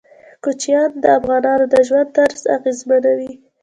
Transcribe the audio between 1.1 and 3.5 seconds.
افغانانو د ژوند طرز اغېزمنوي.